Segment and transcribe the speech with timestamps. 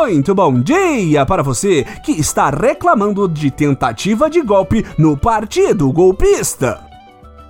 [0.00, 6.80] Muito bom dia para você que está reclamando de tentativa de golpe no partido golpista.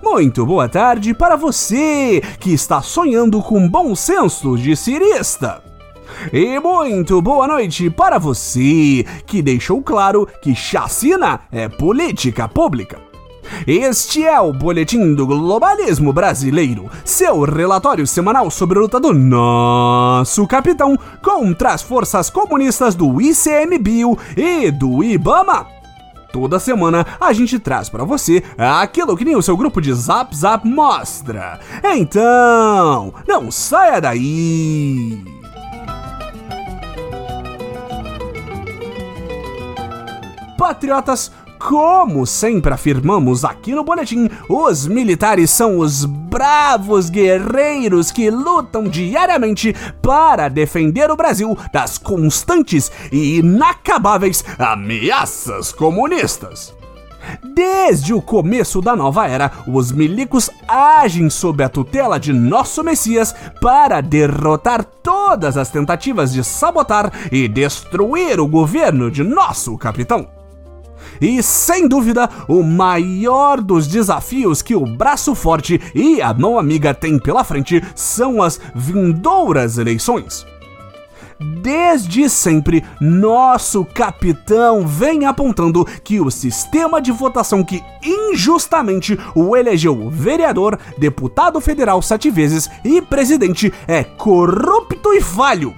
[0.03, 5.63] Muito boa tarde para você que está sonhando com bom senso de cirista.
[6.33, 13.08] E muito boa noite para você que deixou claro que chacina é política pública.
[13.67, 20.46] Este é o Boletim do Globalismo Brasileiro, seu relatório semanal sobre a luta do nosso
[20.46, 25.66] capitão contra as forças comunistas do ICMBio e do IBAMA.
[26.32, 30.37] Toda semana a gente traz para você aquilo que nem o seu grupo de Zap
[30.37, 31.59] Zap mostra.
[31.82, 35.24] Então, não saia daí!
[40.59, 48.84] Patriotas, como sempre afirmamos aqui no boletim, os militares são os bravos guerreiros que lutam
[48.84, 56.78] diariamente para defender o Brasil das constantes e inacabáveis ameaças comunistas.
[57.54, 63.34] Desde o começo da nova era, os milicos agem sob a tutela de nosso Messias
[63.60, 70.38] para derrotar todas as tentativas de sabotar e destruir o governo de nosso capitão.
[71.21, 76.95] E sem dúvida, o maior dos desafios que o braço forte e a mão amiga
[76.95, 80.47] têm pela frente são as vindouras eleições.
[81.63, 90.11] Desde sempre, nosso capitão vem apontando que o sistema de votação que injustamente o elegeu
[90.11, 95.73] vereador, deputado federal sete vezes e presidente é corrupto e falho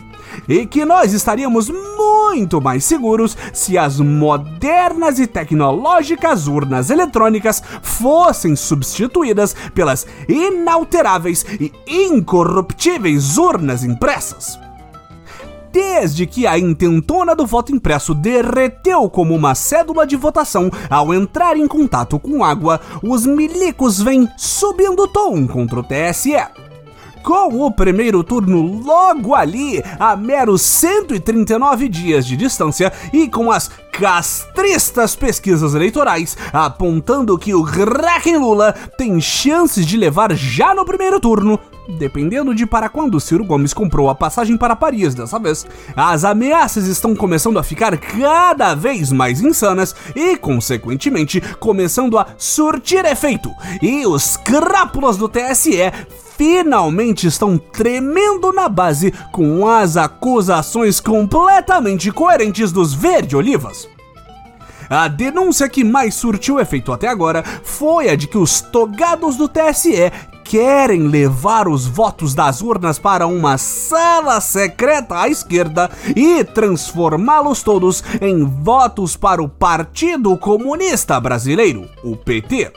[0.48, 8.54] e que nós estaríamos muito mais seguros se as modernas e tecnológicas urnas eletrônicas fossem
[8.56, 14.58] substituídas pelas inalteráveis e incorruptíveis urnas impressas.
[15.72, 21.56] Desde que a intentona do voto impresso derreteu como uma cédula de votação ao entrar
[21.56, 26.34] em contato com água, os milicos vêm subindo tom contra o TSE
[27.22, 33.70] com o primeiro turno logo ali, a meros 139 dias de distância e com as
[33.92, 41.20] castristas pesquisas eleitorais apontando que o Kraken Lula tem chances de levar já no primeiro
[41.20, 41.60] turno
[41.90, 45.66] dependendo de para quando Ciro Gomes comprou a passagem para Paris dessa vez.
[45.96, 53.04] As ameaças estão começando a ficar cada vez mais insanas e, consequentemente, começando a surtir
[53.04, 53.50] efeito.
[53.82, 55.78] E os crápulas do TSE
[56.36, 63.86] finalmente estão tremendo na base com as acusações completamente coerentes dos verde-olivas.
[64.90, 69.48] A denúncia que mais surtiu efeito até agora foi a de que os togados do
[69.48, 70.10] TSE
[70.50, 78.02] querem levar os votos das urnas para uma sala secreta à esquerda e transformá-los todos
[78.20, 82.72] em votos para o Partido Comunista Brasileiro, o PT.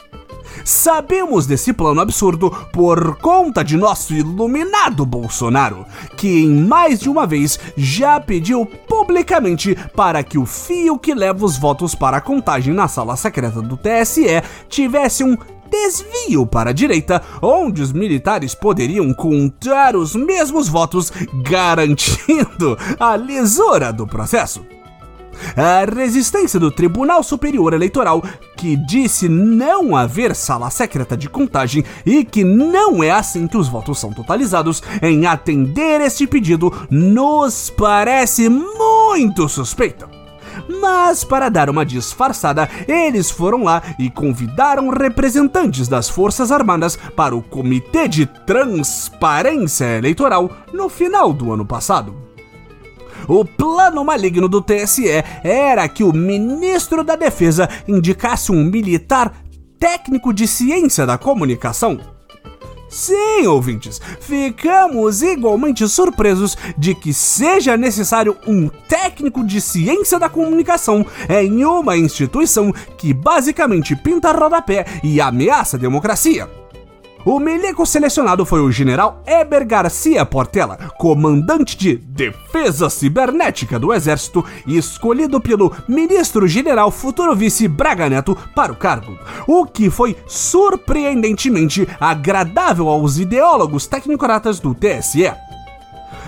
[0.63, 5.84] Sabemos desse plano absurdo por conta de nosso iluminado Bolsonaro,
[6.16, 11.44] que em mais de uma vez já pediu publicamente para que o fio que leva
[11.44, 15.35] os votos para a contagem na sala secreta do TSE tivesse um
[15.73, 21.11] desvio para a direita, onde os militares poderiam contar os mesmos votos,
[21.44, 24.63] garantindo a lisura do processo.
[25.57, 28.23] A resistência do Tribunal Superior Eleitoral,
[28.56, 33.67] que disse não haver sala secreta de contagem e que não é assim que os
[33.67, 40.12] votos são totalizados, em atender este pedido, nos parece muito suspeita.
[40.68, 47.35] Mas, para dar uma disfarçada, eles foram lá e convidaram representantes das Forças Armadas para
[47.35, 52.16] o Comitê de Transparência Eleitoral no final do ano passado.
[53.28, 55.07] O plano maligno do TSE
[55.44, 59.34] era que o ministro da Defesa indicasse um militar
[59.79, 62.00] técnico de ciência da comunicação.
[62.93, 71.03] Sim, ouvintes, ficamos igualmente surpresos de que seja necessário um técnico de ciência da comunicação
[71.28, 76.47] em uma instituição que basicamente pinta rodapé e ameaça a democracia.
[77.25, 84.43] O milico selecionado foi o general Eber Garcia Portela, comandante de Defesa Cibernética do Exército,
[84.67, 89.17] escolhido pelo ministro-general futuro vice Braga Neto para o cargo,
[89.47, 95.31] o que foi surpreendentemente agradável aos ideólogos tecnocratas do TSE.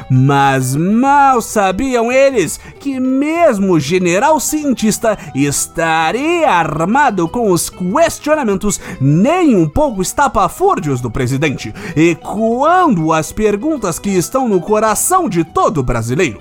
[0.10, 9.56] Mas mal sabiam eles que mesmo o general cientista estaria armado com os questionamentos nem
[9.56, 16.40] um pouco estapafúrdios do presidente, ecoando as perguntas que estão no coração de todo brasileiro.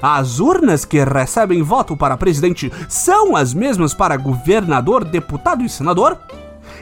[0.00, 6.18] as urnas que recebem voto para presidente são as mesmas para governador, deputado e senador?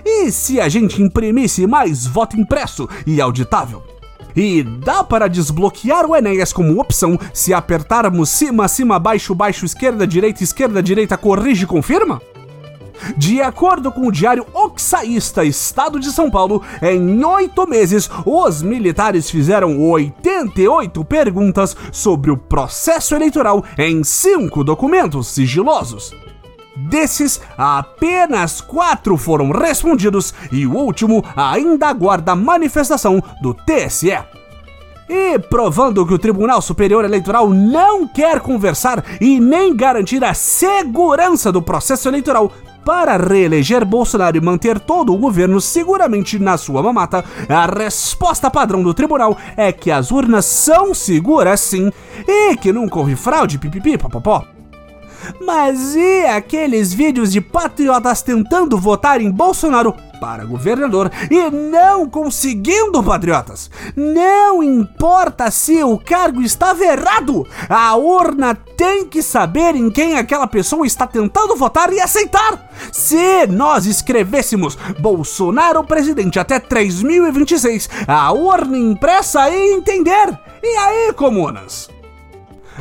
[0.05, 3.92] E se a gente imprimisse mais voto impresso e auditável?
[4.35, 10.07] E dá para desbloquear o Enéas como opção se apertarmos cima, cima, baixo, baixo, esquerda,
[10.07, 12.21] direita, esquerda, direita, corrige, confirma?
[13.17, 19.29] De acordo com o diário Oxaísta Estado de São Paulo, em oito meses, os militares
[19.31, 26.15] fizeram 88 perguntas sobre o processo eleitoral em cinco documentos sigilosos.
[26.89, 34.19] Desses, apenas quatro foram respondidos e o último ainda aguarda manifestação do TSE.
[35.09, 41.53] E provando que o Tribunal Superior Eleitoral não quer conversar e nem garantir a segurança
[41.53, 42.51] do processo eleitoral
[42.85, 48.83] para reeleger Bolsonaro e manter todo o governo seguramente na sua mamata, a resposta padrão
[48.83, 51.93] do tribunal é que as urnas são seguras sim
[52.27, 54.52] e que nunca houve fraude, pipipi, popopó.
[55.45, 63.03] Mas e aqueles vídeos de patriotas tentando votar em Bolsonaro para governador e não conseguindo,
[63.03, 63.69] patriotas?
[63.97, 70.47] Não importa se o cargo estava errado, a urna tem que saber em quem aquela
[70.47, 72.71] pessoa está tentando votar e aceitar.
[72.93, 80.39] Se nós escrevêssemos Bolsonaro presidente até 3026, a urna impressa ia entender.
[80.63, 81.91] E aí, comunas?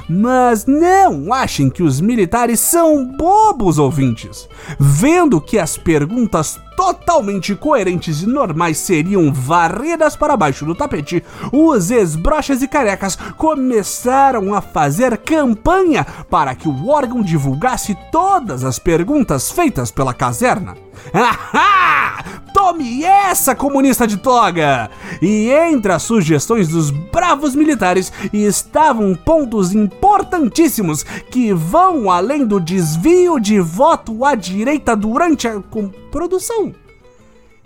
[0.09, 4.47] Mas não achem que os militares são bobos ouvintes.
[4.79, 11.91] Vendo que as perguntas totalmente coerentes e normais seriam varridas para baixo do tapete, os
[11.91, 19.51] esbrochas e carecas começaram a fazer campanha para que o órgão divulgasse todas as perguntas
[19.51, 20.75] feitas pela caserna.
[21.13, 22.23] Ahá!
[22.63, 24.91] Tome essa, comunista de toga!
[25.19, 33.39] E entre as sugestões dos bravos militares estavam pontos importantíssimos que vão além do desvio
[33.39, 35.59] de voto à direita durante a
[36.11, 36.71] produção.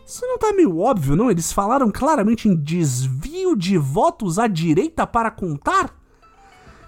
[0.07, 1.29] Isso não tá meio óbvio, não?
[1.29, 5.93] Eles falaram claramente em desvio de votos à direita para contar?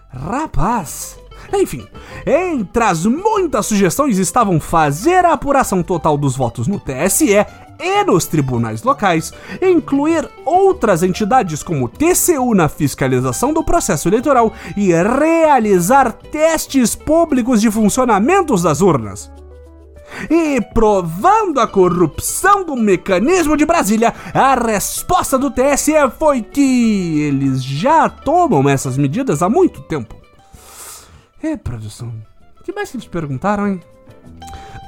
[0.10, 1.18] Rapaz,
[1.54, 1.86] enfim,
[2.26, 7.46] entre as muitas sugestões estavam fazer a apuração total dos votos no TSE
[7.80, 9.32] e nos tribunais locais,
[9.62, 17.70] incluir outras entidades como TCU na fiscalização do processo eleitoral e realizar testes públicos de
[17.70, 19.32] funcionamentos das urnas.
[20.30, 27.64] E provando a corrupção do mecanismo de Brasília, a resposta do TSE foi que eles
[27.64, 30.16] já tomam essas medidas há muito tempo.
[31.42, 32.12] É, produção.
[32.60, 33.82] O que mais que eles perguntaram, hein?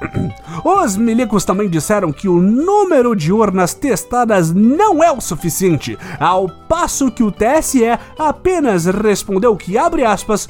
[0.64, 6.48] Os milicos também disseram que o número de urnas testadas não é o suficiente, ao
[6.48, 7.84] passo que o TSE
[8.18, 10.48] apenas respondeu que, abre aspas,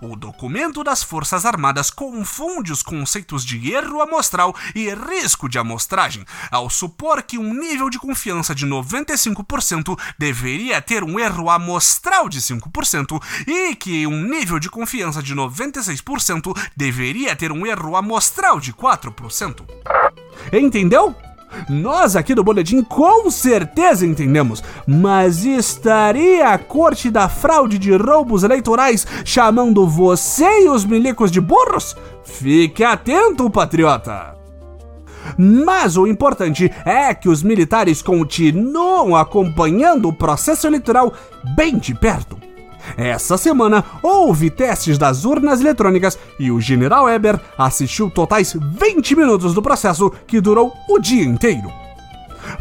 [0.00, 6.24] o documento das Forças Armadas confunde os conceitos de erro amostral e risco de amostragem,
[6.50, 12.40] ao supor que um nível de confiança de 95% deveria ter um erro amostral de
[12.40, 18.72] 5% e que um nível de confiança de 96% deveria ter um erro amostral de
[18.72, 19.64] 4%.
[20.52, 21.14] Entendeu?
[21.68, 28.42] Nós aqui do Boletim com certeza entendemos, mas estaria a corte da fraude de roubos
[28.42, 31.96] eleitorais chamando você e os milicos de burros?
[32.24, 34.40] Fique atento, patriota!
[35.36, 41.12] Mas o importante é que os militares continuam acompanhando o processo eleitoral
[41.54, 42.39] bem de perto.
[42.96, 49.54] Essa semana houve testes das urnas eletrônicas e o general Eber assistiu totais 20 minutos
[49.54, 51.70] do processo que durou o dia inteiro.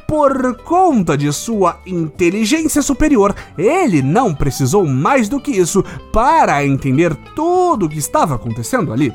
[0.08, 7.16] Por conta de sua inteligência superior, ele não precisou mais do que isso para entender
[7.36, 9.14] tudo o que estava acontecendo ali.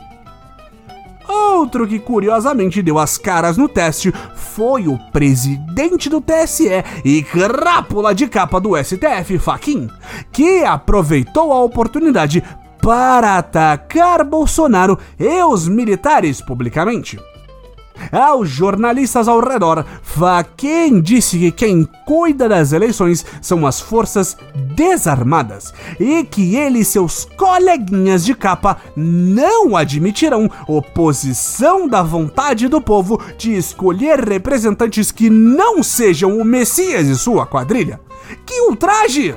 [1.35, 6.69] Outro que curiosamente deu as caras no teste foi o presidente do TSE
[7.05, 9.89] e crápula de capa do STF, Faquin,
[10.31, 12.43] que aproveitou a oportunidade
[12.81, 17.19] para atacar Bolsonaro e os militares publicamente.
[18.11, 24.37] Aos jornalistas ao redor, Fachin disse que quem cuida das eleições são as forças
[24.75, 32.81] desarmadas e que ele e seus coleguinhas de capa não admitirão oposição da vontade do
[32.81, 38.01] povo de escolher representantes que não sejam o Messias e sua quadrilha.
[38.45, 39.35] Que ultraje!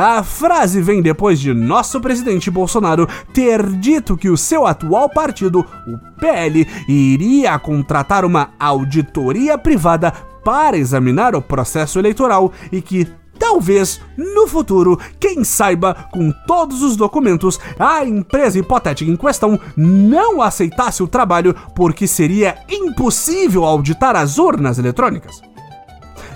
[0.00, 5.66] A frase vem depois de nosso presidente Bolsonaro ter dito que o seu atual partido,
[5.88, 10.12] o PL, iria contratar uma auditoria privada
[10.44, 16.94] para examinar o processo eleitoral e que talvez no futuro, quem saiba, com todos os
[16.94, 24.38] documentos, a empresa hipotética em questão não aceitasse o trabalho porque seria impossível auditar as
[24.38, 25.42] urnas eletrônicas.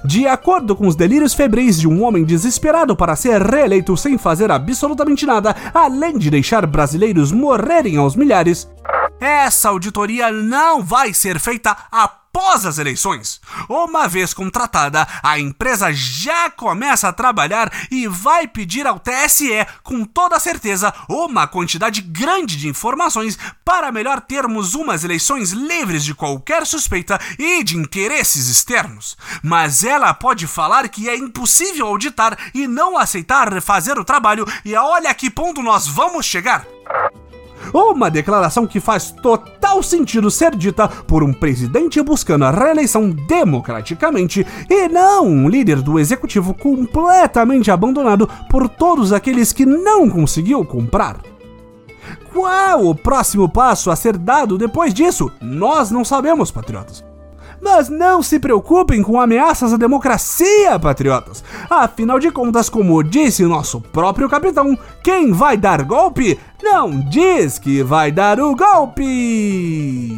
[0.05, 4.51] De acordo com os delírios febris de um homem desesperado para ser reeleito sem fazer
[4.51, 8.69] absolutamente nada, além de deixar brasileiros morrerem aos milhares,
[9.21, 11.77] essa auditoria não vai ser feita
[12.35, 13.41] após as eleições.
[13.69, 20.05] Uma vez contratada, a empresa já começa a trabalhar e vai pedir ao TSE, com
[20.05, 26.67] toda certeza, uma quantidade grande de informações para melhor termos umas eleições livres de qualquer
[26.67, 29.17] suspeita e de interesses externos.
[29.43, 34.75] Mas ela pode falar que é impossível auditar e não aceitar fazer o trabalho, e
[34.75, 36.67] olha a que ponto nós vamos chegar.
[37.73, 44.47] Uma declaração que faz total sentido ser dita por um presidente buscando a reeleição democraticamente
[44.69, 51.21] e não um líder do executivo completamente abandonado por todos aqueles que não conseguiu comprar.
[52.33, 55.31] Qual o próximo passo a ser dado depois disso?
[55.41, 57.12] Nós não sabemos, patriotas.
[57.63, 61.45] Mas não se preocupem com ameaças à democracia, patriotas.
[61.71, 67.81] Afinal de contas, como disse nosso próprio capitão, quem vai dar golpe não diz que
[67.83, 70.11] vai dar o golpe.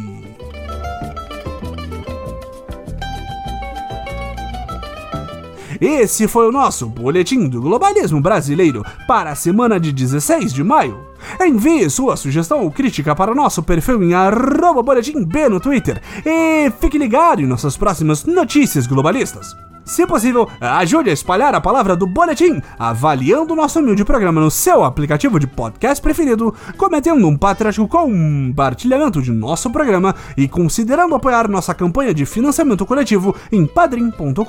[5.79, 11.14] Esse foi o nosso Boletim do Globalismo Brasileiro para a semana de 16 de maio.
[11.41, 14.83] Envie sua sugestão ou crítica para o nosso perfil em arroba
[15.27, 19.55] B no Twitter e fique ligado em nossas próximas notícias globalistas.
[19.85, 24.49] Se possível, ajude a espalhar a palavra do Boletim, avaliando o nosso humilde programa no
[24.49, 31.47] seu aplicativo de podcast preferido, cometendo um patriótico compartilhamento de nosso programa e considerando apoiar
[31.47, 34.41] nossa campanha de financiamento coletivo em padrim.com.br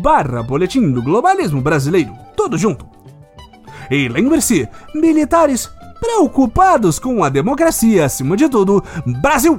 [0.00, 2.12] barra Boletim do Globalismo Brasileiro.
[2.36, 2.84] Tudo junto.
[3.90, 8.82] E lembre-se, militares preocupados com a democracia acima de tudo,
[9.20, 9.58] Brasil!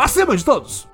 [0.00, 0.87] Acima de todos!